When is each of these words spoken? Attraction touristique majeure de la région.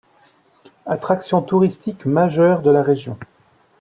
Attraction 0.87 1.43
touristique 1.43 2.07
majeure 2.07 2.63
de 2.63 2.71
la 2.71 2.81
région. 2.81 3.19